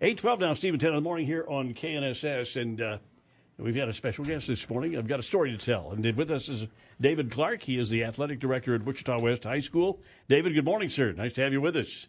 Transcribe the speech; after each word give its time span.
812 0.00 0.38
now, 0.38 0.54
Stephen 0.54 0.78
10 0.78 0.90
in 0.90 0.94
the 0.94 1.00
morning 1.00 1.26
here 1.26 1.44
on 1.48 1.74
KNSS. 1.74 2.60
And 2.60 2.80
uh, 2.80 2.98
we've 3.58 3.74
got 3.74 3.88
a 3.88 3.92
special 3.92 4.24
guest 4.24 4.46
this 4.46 4.70
morning. 4.70 4.96
I've 4.96 5.08
got 5.08 5.18
a 5.18 5.24
story 5.24 5.50
to 5.50 5.58
tell. 5.58 5.90
And 5.90 6.16
with 6.16 6.30
us 6.30 6.48
is 6.48 6.68
David 7.00 7.32
Clark. 7.32 7.62
He 7.62 7.78
is 7.78 7.90
the 7.90 8.04
athletic 8.04 8.38
director 8.38 8.76
at 8.76 8.84
Wichita 8.84 9.18
West 9.18 9.42
High 9.42 9.58
School. 9.58 10.00
David, 10.28 10.54
good 10.54 10.64
morning, 10.64 10.88
sir. 10.88 11.10
Nice 11.10 11.32
to 11.32 11.42
have 11.42 11.52
you 11.52 11.60
with 11.60 11.76
us. 11.76 12.06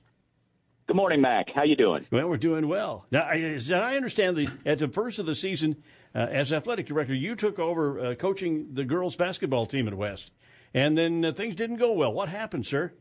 Good 0.86 0.98
morning, 0.98 1.20
Mac. 1.20 1.48
How 1.54 1.64
you 1.64 1.76
doing? 1.76 2.06
Well, 2.12 2.28
we're 2.28 2.38
doing 2.38 2.68
well. 2.68 3.08
Now, 3.10 3.22
I, 3.22 3.38
as 3.40 3.72
I 3.72 3.96
understand, 3.96 4.38
the, 4.38 4.48
at 4.68 4.78
the 4.78 4.88
first 4.88 5.18
of 5.18 5.26
the 5.26 5.34
season, 5.34 5.78
uh, 6.14 6.28
as 6.30 6.54
athletic 6.54 6.86
director, 6.86 7.16
you 7.16 7.36
took 7.36 7.58
over 7.58 8.00
uh, 8.00 8.16
coaching 8.16 8.68
the 8.74 8.84
girls' 8.84 9.16
basketball 9.16 9.66
team 9.66 9.88
at 9.88 9.96
West. 9.96 10.32
And 10.76 10.96
then 10.96 11.26
uh, 11.26 11.32
things 11.32 11.56
didn't 11.56 11.78
go 11.78 11.94
well. 11.94 12.14
What 12.14 12.30
happened, 12.30 12.68
sir? 12.68 12.94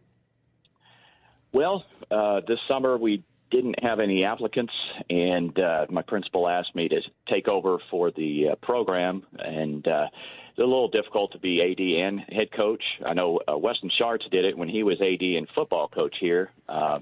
Well, 1.53 1.85
uh, 2.11 2.41
this 2.47 2.59
summer 2.69 2.97
we 2.97 3.23
didn't 3.51 3.83
have 3.83 4.01
any 4.01 4.25
applicants, 4.25 4.73
and 5.09 5.59
uh, 5.59 5.87
my 5.91 6.03
principal 6.03 6.49
asked 6.49 6.75
me 6.75 6.89
to 6.89 7.01
take 7.29 7.49
over 7.49 7.79
for 7.91 8.11
the 8.11 8.51
uh, 8.51 8.55
program, 8.57 9.25
and 9.39 9.87
uh, 9.87 10.09
it's 10.51 10.59
a 10.59 10.63
little 10.63 10.89
difficult 10.89 11.33
to 11.33 11.39
be 11.39 11.63
AD 11.63 11.81
and 11.81 12.21
head 12.21 12.51
coach. 12.53 12.83
I 13.05 13.15
know 13.15 13.41
uh, 13.49 13.57
Weston 13.57 13.91
Sharts 13.91 14.29
did 14.31 14.45
it 14.45 14.57
when 14.57 14.69
he 14.69 14.83
was 14.83 15.01
AD 15.01 15.23
and 15.23 15.49
football 15.49 15.89
coach 15.89 16.17
here, 16.21 16.51
uh, 16.69 17.01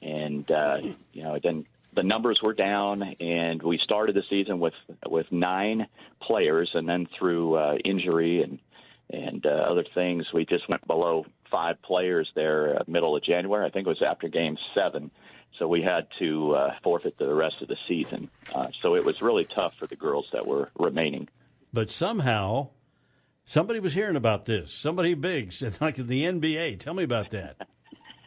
and 0.00 0.50
uh, 0.50 0.78
you 1.12 1.22
know 1.22 1.38
then 1.42 1.66
the 1.94 2.02
numbers 2.02 2.40
were 2.42 2.54
down, 2.54 3.02
and 3.20 3.62
we 3.62 3.78
started 3.78 4.14
the 4.14 4.22
season 4.30 4.60
with 4.60 4.74
with 5.06 5.30
nine 5.32 5.86
players, 6.20 6.70
and 6.74 6.88
then 6.88 7.06
through 7.18 7.56
uh, 7.56 7.76
injury 7.84 8.42
and 8.42 8.58
and 9.10 9.44
uh, 9.46 9.48
other 9.48 9.84
things, 9.94 10.26
we 10.32 10.44
just 10.44 10.68
went 10.68 10.86
below 10.86 11.24
five 11.50 11.80
players 11.82 12.30
there 12.34 12.78
uh, 12.78 12.84
middle 12.86 13.16
of 13.16 13.22
January. 13.22 13.66
I 13.66 13.70
think 13.70 13.86
it 13.86 13.90
was 13.90 14.02
after 14.02 14.28
game 14.28 14.56
seven. 14.74 15.10
So 15.58 15.66
we 15.66 15.82
had 15.82 16.06
to 16.18 16.54
uh, 16.54 16.74
forfeit 16.82 17.18
the 17.18 17.32
rest 17.34 17.56
of 17.62 17.68
the 17.68 17.76
season. 17.88 18.30
Uh, 18.54 18.68
so 18.80 18.94
it 18.94 19.04
was 19.04 19.20
really 19.20 19.44
tough 19.44 19.74
for 19.76 19.86
the 19.86 19.96
girls 19.96 20.26
that 20.32 20.46
were 20.46 20.70
remaining. 20.78 21.28
But 21.72 21.90
somehow, 21.90 22.68
somebody 23.46 23.80
was 23.80 23.94
hearing 23.94 24.16
about 24.16 24.44
this. 24.44 24.72
Somebody 24.72 25.14
big, 25.14 25.54
like 25.80 25.98
in 25.98 26.06
the 26.06 26.24
NBA. 26.24 26.78
Tell 26.80 26.94
me 26.94 27.02
about 27.02 27.30
that. 27.30 27.56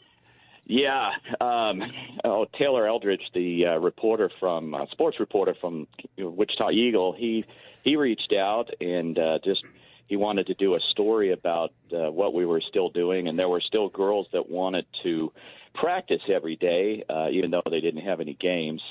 yeah. 0.65 1.11
Um, 1.39 1.83
oh, 2.25 2.47
Taylor 2.57 2.87
Eldridge, 2.87 3.23
the 3.33 3.67
uh, 3.67 3.77
reporter 3.77 4.29
from 4.39 4.73
uh, 4.73 4.85
sports 4.91 5.19
reporter 5.19 5.55
from 5.61 5.87
Wichita 6.17 6.71
Eagle, 6.71 7.13
he 7.13 7.45
he 7.83 7.95
reached 7.95 8.33
out 8.33 8.69
and 8.79 9.17
uh, 9.17 9.39
just 9.43 9.63
he 10.11 10.17
wanted 10.17 10.45
to 10.47 10.53
do 10.55 10.75
a 10.75 10.79
story 10.89 11.31
about 11.31 11.71
uh, 11.93 12.11
what 12.11 12.33
we 12.33 12.45
were 12.45 12.61
still 12.67 12.89
doing, 12.89 13.29
and 13.29 13.39
there 13.39 13.47
were 13.47 13.61
still 13.61 13.87
girls 13.87 14.27
that 14.33 14.49
wanted 14.49 14.85
to 15.03 15.31
practice 15.73 16.19
every 16.27 16.57
day, 16.57 17.01
uh, 17.09 17.29
even 17.31 17.49
though 17.49 17.63
they 17.71 17.79
didn't 17.79 18.01
have 18.01 18.19
any 18.19 18.33
games. 18.33 18.81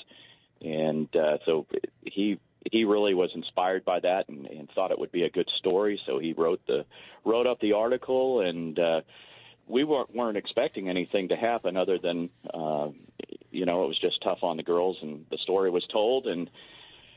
And 0.62 1.14
uh, 1.14 1.36
so 1.44 1.66
he 2.06 2.40
he 2.70 2.86
really 2.86 3.12
was 3.12 3.28
inspired 3.34 3.84
by 3.84 4.00
that 4.00 4.30
and, 4.30 4.46
and 4.46 4.70
thought 4.74 4.92
it 4.92 4.98
would 4.98 5.12
be 5.12 5.24
a 5.24 5.30
good 5.30 5.50
story. 5.58 6.00
So 6.06 6.18
he 6.18 6.32
wrote 6.32 6.62
the 6.66 6.86
wrote 7.26 7.46
up 7.46 7.60
the 7.60 7.74
article, 7.74 8.40
and 8.40 8.78
uh, 8.78 9.00
we 9.68 9.84
weren't 9.84 10.14
weren't 10.14 10.38
expecting 10.38 10.88
anything 10.88 11.28
to 11.28 11.36
happen 11.36 11.76
other 11.76 11.98
than 11.98 12.30
uh, 12.54 12.88
you 13.50 13.66
know 13.66 13.84
it 13.84 13.88
was 13.88 13.98
just 14.00 14.22
tough 14.22 14.38
on 14.40 14.56
the 14.56 14.62
girls, 14.62 14.96
and 15.02 15.26
the 15.30 15.38
story 15.42 15.68
was 15.68 15.86
told, 15.92 16.26
and 16.26 16.48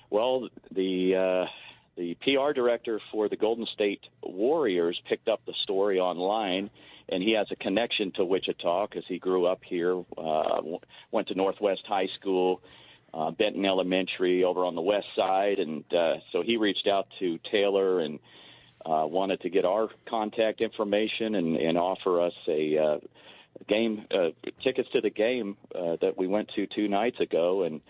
well 0.09 0.49
the. 0.71 1.45
Uh, 1.45 1.49
the 1.97 2.15
PR 2.21 2.53
director 2.53 2.99
for 3.11 3.29
the 3.29 3.35
Golden 3.35 3.65
State 3.73 4.01
Warriors 4.23 4.99
picked 5.07 5.27
up 5.27 5.41
the 5.45 5.53
story 5.63 5.99
online 5.99 6.69
and 7.09 7.21
he 7.21 7.33
has 7.33 7.47
a 7.51 7.55
connection 7.55 8.11
to 8.15 8.25
Wichita 8.25 8.87
because 8.87 9.03
he 9.07 9.19
grew 9.19 9.45
up 9.45 9.61
here, 9.67 10.03
uh, 10.17 10.61
went 11.11 11.27
to 11.27 11.35
Northwest 11.35 11.81
High 11.87 12.07
School, 12.19 12.61
uh, 13.13 13.31
Benton 13.31 13.65
Elementary 13.65 14.43
over 14.43 14.65
on 14.65 14.75
the 14.75 14.81
west 14.81 15.07
side, 15.15 15.59
and 15.59 15.83
uh, 15.93 16.15
so 16.31 16.41
he 16.41 16.57
reached 16.57 16.87
out 16.87 17.07
to 17.19 17.39
Taylor 17.51 17.99
and 17.99 18.19
uh, 18.85 19.05
wanted 19.05 19.41
to 19.41 19.49
get 19.49 19.65
our 19.65 19.89
contact 20.09 20.61
information 20.61 21.35
and, 21.35 21.55
and 21.55 21.77
offer 21.77 22.21
us 22.21 22.33
a 22.47 22.77
uh, 22.77 22.97
game 23.67 24.05
uh, 24.11 24.29
tickets 24.63 24.89
to 24.93 25.01
the 25.01 25.09
game 25.09 25.55
uh, 25.75 25.97
that 26.01 26.17
we 26.17 26.27
went 26.27 26.49
to 26.55 26.67
two 26.67 26.87
nights 26.87 27.19
ago, 27.19 27.63
and 27.63 27.81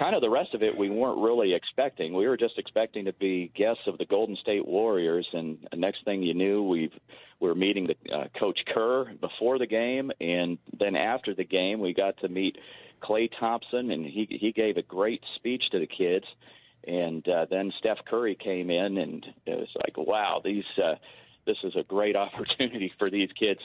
kind 0.00 0.14
of 0.14 0.22
the 0.22 0.30
rest 0.30 0.54
of 0.54 0.62
it 0.62 0.76
we 0.76 0.88
weren't 0.88 1.20
really 1.20 1.52
expecting. 1.52 2.14
We 2.14 2.26
were 2.26 2.38
just 2.38 2.58
expecting 2.58 3.04
to 3.04 3.12
be 3.12 3.52
guests 3.54 3.82
of 3.86 3.98
the 3.98 4.06
Golden 4.06 4.36
State 4.36 4.66
Warriors, 4.66 5.28
and 5.32 5.58
next 5.76 6.04
thing 6.04 6.22
you 6.22 6.34
knew, 6.34 6.62
we 6.62 6.90
we 7.38 7.48
were 7.48 7.54
meeting 7.54 7.86
the 7.86 8.12
uh, 8.12 8.24
Coach 8.38 8.58
Kerr 8.72 9.12
before 9.20 9.58
the 9.58 9.66
game, 9.66 10.10
and 10.20 10.58
then 10.78 10.96
after 10.96 11.34
the 11.34 11.44
game, 11.44 11.80
we 11.80 11.92
got 11.92 12.16
to 12.18 12.28
meet 12.28 12.56
Klay 13.02 13.30
Thompson, 13.38 13.90
and 13.90 14.04
he 14.04 14.26
he 14.40 14.52
gave 14.52 14.78
a 14.78 14.82
great 14.82 15.22
speech 15.36 15.62
to 15.72 15.78
the 15.78 15.86
kids. 15.86 16.24
And 16.86 17.28
uh, 17.28 17.44
then 17.50 17.70
Steph 17.78 17.98
Curry 18.08 18.38
came 18.42 18.70
in, 18.70 18.96
and 18.96 19.26
it 19.46 19.58
was 19.58 19.68
like, 19.76 19.96
wow, 19.98 20.40
these. 20.42 20.64
Uh, 20.82 20.94
this 21.46 21.56
is 21.64 21.74
a 21.74 21.82
great 21.82 22.16
opportunity 22.26 22.92
for 22.98 23.10
these 23.10 23.30
kids. 23.38 23.60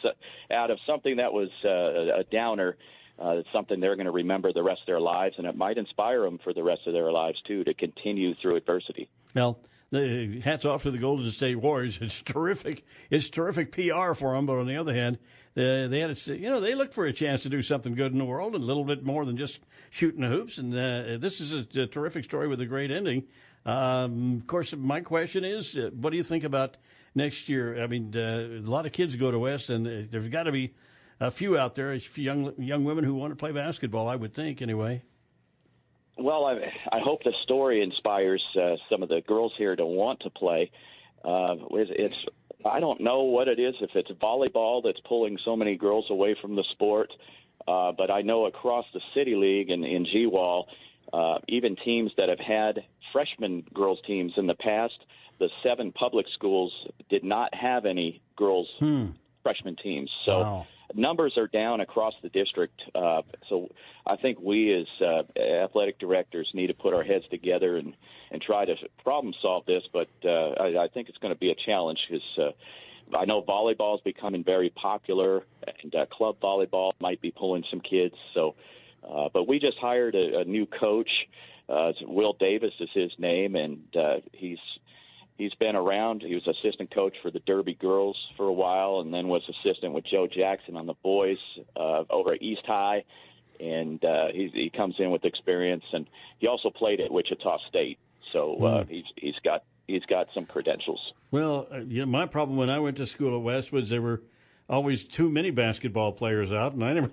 Out 0.51 0.71
of 0.71 0.79
something 0.87 1.17
that 1.17 1.31
was 1.31 1.49
uh, 1.63 2.19
a 2.19 2.23
downer, 2.31 2.77
uh, 3.19 3.37
it's 3.37 3.49
something 3.53 3.79
they're 3.79 3.95
going 3.95 4.05
to 4.05 4.11
remember 4.11 4.51
the 4.51 4.63
rest 4.63 4.81
of 4.81 4.87
their 4.87 4.99
lives, 4.99 5.35
and 5.37 5.47
it 5.47 5.55
might 5.55 5.77
inspire 5.77 6.21
them 6.21 6.39
for 6.43 6.53
the 6.53 6.63
rest 6.63 6.81
of 6.85 6.93
their 6.93 7.11
lives 7.11 7.41
too 7.47 7.63
to 7.63 7.73
continue 7.73 8.33
through 8.41 8.55
adversity. 8.55 9.09
Well, 9.33 9.59
the, 9.91 10.41
hats 10.41 10.65
off 10.65 10.83
to 10.83 10.91
the 10.91 10.97
Golden 10.97 11.29
State 11.31 11.55
Warriors. 11.55 11.97
It's 12.01 12.21
terrific. 12.21 12.83
It's 13.09 13.29
terrific 13.29 13.71
PR 13.71 14.13
for 14.13 14.35
them. 14.35 14.45
But 14.45 14.57
on 14.57 14.67
the 14.67 14.77
other 14.77 14.93
hand, 14.93 15.17
they, 15.53 15.87
they 15.87 15.99
had 15.99 16.11
a, 16.11 16.37
you 16.37 16.49
know 16.49 16.59
they 16.59 16.75
look 16.75 16.93
for 16.93 17.05
a 17.05 17.13
chance 17.13 17.43
to 17.43 17.49
do 17.49 17.61
something 17.61 17.95
good 17.95 18.11
in 18.11 18.17
the 18.17 18.25
world, 18.25 18.55
a 18.55 18.57
little 18.57 18.83
bit 18.83 19.03
more 19.03 19.25
than 19.25 19.37
just 19.37 19.59
shooting 19.89 20.21
the 20.21 20.27
hoops. 20.27 20.57
And 20.57 20.73
uh, 20.73 21.17
this 21.17 21.39
is 21.39 21.53
a, 21.53 21.81
a, 21.81 21.87
terrific 21.87 22.25
story 22.25 22.47
with 22.47 22.59
a 22.61 22.65
great 22.65 22.91
ending. 22.91 23.23
Um, 23.65 24.37
of 24.37 24.47
course, 24.47 24.73
my 24.75 25.01
question 25.01 25.43
is, 25.43 25.75
uh, 25.77 25.89
what 25.93 26.11
do 26.11 26.17
you 26.17 26.23
think 26.23 26.43
about 26.43 26.77
next 27.15 27.49
year? 27.49 27.81
I 27.81 27.87
mean, 27.87 28.13
uh, 28.15 28.65
a 28.65 28.69
lot 28.69 28.85
of 28.85 28.91
kids 28.91 29.15
go 29.15 29.31
to 29.31 29.39
West, 29.39 29.69
and 29.69 29.87
uh, 29.87 30.07
there's 30.11 30.27
got 30.27 30.43
to 30.43 30.51
be 30.51 30.73
a 31.19 31.31
few 31.31 31.57
out 31.57 31.75
there, 31.75 31.93
a 31.93 31.99
few 31.99 32.23
young 32.23 32.53
young 32.57 32.83
women 32.83 33.03
who 33.03 33.15
want 33.15 33.31
to 33.31 33.35
play 33.35 33.51
basketball. 33.51 34.07
I 34.07 34.15
would 34.15 34.33
think, 34.33 34.61
anyway. 34.61 35.01
Well, 36.17 36.45
I, 36.45 36.53
I 36.95 36.99
hope 36.99 37.23
the 37.23 37.33
story 37.43 37.81
inspires 37.81 38.43
uh, 38.59 38.75
some 38.89 39.03
of 39.03 39.09
the 39.09 39.21
girls 39.21 39.53
here 39.57 39.75
to 39.75 39.85
want 39.85 40.21
to 40.21 40.29
play. 40.29 40.71
Uh, 41.23 41.55
it's 41.71 42.17
I 42.65 42.79
don't 42.79 43.01
know 43.01 43.23
what 43.23 43.47
it 43.47 43.59
is 43.59 43.75
if 43.81 43.91
it's 43.95 44.11
volleyball 44.11 44.83
that's 44.83 44.99
pulling 45.01 45.37
so 45.43 45.55
many 45.55 45.75
girls 45.75 46.05
away 46.09 46.35
from 46.41 46.55
the 46.55 46.63
sport, 46.71 47.11
uh, 47.67 47.91
but 47.91 48.09
I 48.09 48.21
know 48.21 48.45
across 48.45 48.85
the 48.93 49.01
city 49.13 49.35
league 49.35 49.69
and 49.69 49.85
in 49.85 50.05
GWAL, 50.05 50.65
uh, 51.13 51.39
even 51.47 51.75
teams 51.75 52.11
that 52.17 52.29
have 52.29 52.39
had 52.39 52.83
freshman 53.11 53.63
girls 53.73 53.99
teams 54.07 54.33
in 54.37 54.47
the 54.47 54.55
past, 54.55 54.97
the 55.39 55.49
seven 55.63 55.91
public 55.91 56.25
schools 56.33 56.73
did 57.09 57.23
not 57.23 57.53
have 57.53 57.85
any 57.85 58.21
girls 58.35 58.67
hmm. 58.79 59.07
freshman 59.43 59.75
teams. 59.75 60.09
So. 60.25 60.39
Wow 60.39 60.67
numbers 60.95 61.33
are 61.37 61.47
down 61.47 61.81
across 61.81 62.13
the 62.23 62.29
district. 62.29 62.81
Uh, 62.93 63.21
so 63.49 63.69
I 64.05 64.15
think 64.15 64.39
we 64.39 64.73
as 64.73 64.87
uh, 65.01 65.23
athletic 65.39 65.99
directors 65.99 66.49
need 66.53 66.67
to 66.67 66.73
put 66.73 66.93
our 66.93 67.03
heads 67.03 67.25
together 67.29 67.77
and, 67.77 67.93
and 68.31 68.41
try 68.41 68.65
to 68.65 68.75
problem 69.03 69.33
solve 69.41 69.65
this. 69.65 69.83
But 69.91 70.09
uh, 70.23 70.51
I, 70.59 70.85
I 70.85 70.87
think 70.93 71.09
it's 71.09 71.17
going 71.17 71.33
to 71.33 71.39
be 71.39 71.51
a 71.51 71.55
challenge 71.65 71.99
because 72.09 72.23
uh, 72.37 73.17
I 73.17 73.25
know 73.25 73.41
volleyball 73.41 73.95
is 73.95 74.01
becoming 74.03 74.43
very 74.43 74.69
popular, 74.69 75.43
and 75.83 75.93
uh, 75.93 76.05
club 76.07 76.37
volleyball 76.41 76.91
might 76.99 77.21
be 77.21 77.31
pulling 77.31 77.63
some 77.69 77.81
kids. 77.81 78.15
So, 78.33 78.55
uh, 79.07 79.29
but 79.33 79.47
we 79.47 79.59
just 79.59 79.77
hired 79.77 80.15
a, 80.15 80.39
a 80.39 80.43
new 80.45 80.65
coach. 80.65 81.09
Uh, 81.67 81.91
Will 82.01 82.33
Davis 82.33 82.73
is 82.79 82.89
his 82.93 83.11
name, 83.17 83.55
and 83.55 83.79
uh, 83.95 84.15
he's 84.33 84.59
he's 85.37 85.53
been 85.55 85.75
around. 85.75 86.21
He 86.21 86.33
was 86.33 86.47
assistant 86.47 86.93
coach 86.93 87.15
for 87.21 87.31
the 87.31 87.39
Derby 87.39 87.75
girls 87.75 88.17
for 88.37 88.47
a 88.47 88.53
while, 88.53 88.99
and 88.99 89.13
then 89.13 89.27
was 89.27 89.43
assistant 89.49 89.93
with 89.93 90.05
Joe 90.05 90.27
Jackson 90.27 90.75
on 90.77 90.85
the 90.85 90.95
boys 91.03 91.37
uh, 91.75 92.03
over 92.09 92.33
at 92.33 92.41
East 92.41 92.65
High. 92.65 93.03
And 93.59 94.03
uh, 94.03 94.27
he, 94.33 94.49
he 94.53 94.69
comes 94.69 94.95
in 94.99 95.11
with 95.11 95.23
experience, 95.23 95.85
and 95.93 96.07
he 96.39 96.47
also 96.47 96.69
played 96.69 96.99
at 96.99 97.11
Wichita 97.11 97.59
State, 97.69 97.97
so 98.33 98.55
uh, 98.55 98.83
mm. 98.83 98.89
he's 98.89 99.05
he's 99.15 99.35
got 99.45 99.63
he's 99.87 100.03
got 100.05 100.27
some 100.33 100.45
credentials. 100.45 100.99
Well, 101.31 101.67
uh, 101.71 101.79
yeah, 101.87 102.03
my 102.03 102.25
problem 102.25 102.57
when 102.57 102.69
I 102.69 102.79
went 102.79 102.97
to 102.97 103.07
school 103.07 103.33
at 103.37 103.41
West 103.41 103.71
was 103.71 103.89
there 103.89 104.01
were 104.01 104.21
always 104.69 105.05
too 105.05 105.29
many 105.29 105.51
basketball 105.51 106.11
players 106.11 106.51
out, 106.51 106.73
and 106.73 106.83
I 106.83 106.93
never. 106.93 107.11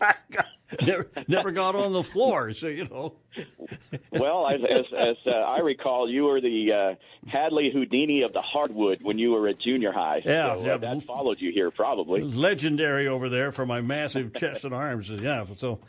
never, 0.86 1.08
never 1.28 1.50
got 1.50 1.74
on 1.74 1.92
the 1.92 2.02
floor, 2.02 2.52
so 2.52 2.66
you 2.66 2.84
know. 2.88 3.14
well, 4.10 4.46
as 4.46 4.60
as, 4.68 4.84
as 4.96 5.16
uh, 5.26 5.30
I 5.30 5.60
recall, 5.60 6.08
you 6.10 6.24
were 6.24 6.40
the 6.40 6.72
uh, 6.72 6.94
Hadley 7.26 7.70
Houdini 7.70 8.22
of 8.22 8.32
the 8.32 8.42
hardwood 8.42 9.00
when 9.02 9.18
you 9.18 9.32
were 9.32 9.48
at 9.48 9.58
junior 9.58 9.92
high. 9.92 10.22
Yeah, 10.24 10.54
so, 10.54 10.64
yeah. 10.64 10.74
Uh, 10.74 10.78
that 10.78 11.02
followed 11.04 11.40
you 11.40 11.52
here 11.52 11.70
probably. 11.70 12.22
Legendary 12.22 13.08
over 13.08 13.28
there 13.28 13.52
for 13.52 13.66
my 13.66 13.80
massive 13.80 14.34
chest 14.34 14.64
and 14.64 14.74
arms. 14.74 15.08
Yeah. 15.08 15.44
So, 15.56 15.80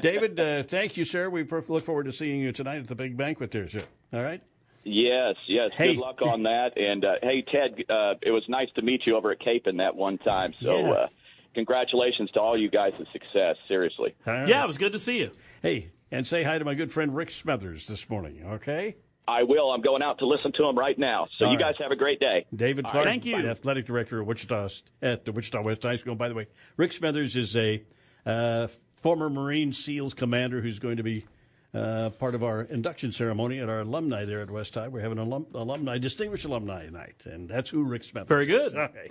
David, 0.00 0.38
uh, 0.38 0.62
thank 0.62 0.96
you, 0.96 1.04
sir. 1.04 1.30
We 1.30 1.44
look 1.44 1.84
forward 1.84 2.04
to 2.04 2.12
seeing 2.12 2.40
you 2.40 2.52
tonight 2.52 2.78
at 2.78 2.88
the 2.88 2.94
big 2.94 3.16
banquet 3.16 3.50
there, 3.50 3.68
sir. 3.68 3.80
All 4.12 4.22
right. 4.22 4.42
Yes, 4.82 5.36
yes. 5.46 5.72
Hey. 5.72 5.94
Good 5.94 6.00
luck 6.00 6.22
on 6.22 6.44
that. 6.44 6.78
And 6.78 7.04
uh, 7.04 7.16
hey, 7.22 7.42
Ted, 7.42 7.84
uh, 7.88 8.14
it 8.22 8.30
was 8.30 8.42
nice 8.48 8.68
to 8.76 8.82
meet 8.82 9.06
you 9.06 9.16
over 9.16 9.30
at 9.30 9.40
Capon 9.40 9.76
that 9.76 9.94
one 9.94 10.18
time. 10.18 10.54
So, 10.54 10.78
Yeah. 10.78 10.90
uh, 10.90 11.06
congratulations 11.54 12.30
to 12.32 12.40
all 12.40 12.56
you 12.58 12.70
guys' 12.70 12.94
for 12.96 13.04
success. 13.12 13.56
Seriously. 13.68 14.14
All 14.26 14.32
right. 14.32 14.48
Yeah, 14.48 14.62
it 14.64 14.66
was 14.66 14.78
good 14.78 14.92
to 14.92 14.98
see 14.98 15.18
you. 15.18 15.30
Hey, 15.62 15.90
and 16.10 16.26
say 16.26 16.42
hi 16.42 16.58
to 16.58 16.64
my 16.64 16.74
good 16.74 16.90
friend 16.92 17.14
Rick 17.14 17.30
Smothers 17.30 17.86
this 17.86 18.08
morning, 18.08 18.42
okay? 18.44 18.96
I 19.28 19.44
will. 19.44 19.70
I'm 19.70 19.80
going 19.82 20.02
out 20.02 20.18
to 20.18 20.26
listen 20.26 20.50
to 20.52 20.64
him 20.64 20.76
right 20.76 20.98
now. 20.98 21.28
So 21.38 21.44
All 21.44 21.52
you 21.52 21.58
right. 21.58 21.66
guys 21.66 21.74
have 21.78 21.92
a 21.92 21.96
great 21.96 22.18
day. 22.18 22.46
David 22.54 22.84
Clark, 22.84 23.06
right, 23.06 23.10
thank 23.12 23.24
you. 23.24 23.36
athletic 23.36 23.86
director 23.86 24.20
of 24.20 24.26
Wichita 24.26 24.68
at 25.02 25.24
the 25.24 25.30
Wichita 25.32 25.62
West 25.62 25.82
High 25.84 25.96
School. 25.96 26.16
By 26.16 26.28
the 26.28 26.34
way, 26.34 26.48
Rick 26.76 26.92
Smothers 26.92 27.36
is 27.36 27.54
a 27.56 27.82
uh, 28.26 28.66
former 28.96 29.30
Marine 29.30 29.72
SEALs 29.72 30.14
commander 30.14 30.60
who's 30.60 30.80
going 30.80 30.96
to 30.96 31.04
be 31.04 31.26
uh, 31.72 32.10
part 32.10 32.34
of 32.34 32.42
our 32.42 32.62
induction 32.62 33.12
ceremony 33.12 33.60
at 33.60 33.68
our 33.68 33.80
alumni 33.80 34.24
there 34.24 34.40
at 34.40 34.50
West 34.50 34.74
High. 34.74 34.88
We're 34.88 35.02
having 35.02 35.18
an 35.18 35.28
alum- 35.28 35.46
alumni, 35.54 35.98
distinguished 35.98 36.44
alumni 36.44 36.88
night, 36.88 37.22
and 37.24 37.48
that's 37.48 37.70
who 37.70 37.84
Rick 37.84 38.02
Smothers. 38.04 38.28
Very 38.28 38.46
good. 38.46 38.72
is. 38.72 38.74
Okay. 38.74 39.10